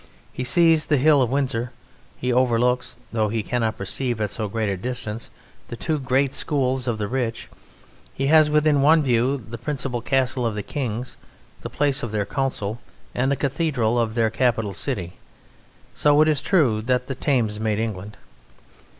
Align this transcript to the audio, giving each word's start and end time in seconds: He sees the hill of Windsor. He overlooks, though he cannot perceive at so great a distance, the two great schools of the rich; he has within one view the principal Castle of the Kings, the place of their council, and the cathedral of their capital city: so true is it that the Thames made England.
He 0.33 0.43
sees 0.43 0.87
the 0.87 0.97
hill 0.97 1.21
of 1.21 1.29
Windsor. 1.29 1.71
He 2.17 2.33
overlooks, 2.33 2.97
though 3.13 3.29
he 3.29 3.43
cannot 3.43 3.77
perceive 3.77 4.19
at 4.19 4.31
so 4.31 4.47
great 4.49 4.67
a 4.67 4.75
distance, 4.75 5.29
the 5.67 5.75
two 5.77 5.99
great 5.99 6.33
schools 6.33 6.87
of 6.87 6.97
the 6.97 7.07
rich; 7.07 7.49
he 8.11 8.25
has 8.25 8.49
within 8.49 8.81
one 8.81 9.03
view 9.03 9.37
the 9.37 9.59
principal 9.59 10.01
Castle 10.01 10.43
of 10.43 10.55
the 10.55 10.63
Kings, 10.63 11.17
the 11.61 11.69
place 11.69 12.01
of 12.01 12.11
their 12.11 12.25
council, 12.25 12.81
and 13.13 13.31
the 13.31 13.35
cathedral 13.35 13.99
of 13.99 14.15
their 14.15 14.31
capital 14.31 14.73
city: 14.73 15.13
so 15.93 16.23
true 16.23 16.77
is 16.77 16.79
it 16.79 16.87
that 16.87 17.05
the 17.05 17.13
Thames 17.13 17.59
made 17.59 17.77
England. 17.77 18.17